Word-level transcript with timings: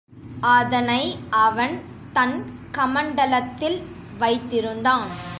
அதனை 0.51 1.01
அவன் 1.29 1.75
தன் 2.13 2.37
கமண்டலத்தில் 2.71 3.77
வைத்திருந்தான். 4.19 5.11